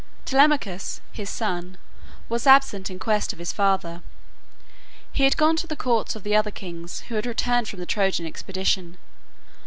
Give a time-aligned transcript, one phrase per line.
[0.25, 1.77] Telemachus, his son,
[2.27, 4.01] was absent in quest of his father.
[5.11, 7.85] He had gone to the courts of the other kings, who had returned from the
[7.85, 8.97] Trojan expedition.